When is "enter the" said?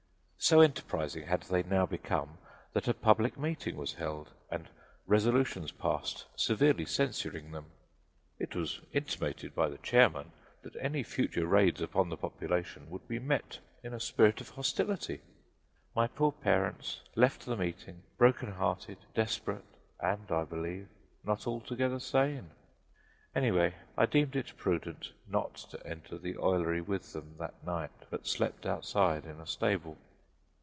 25.85-26.33